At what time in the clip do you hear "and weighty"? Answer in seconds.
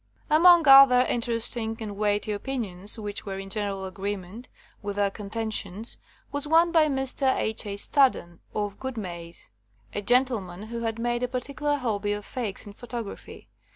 1.79-2.31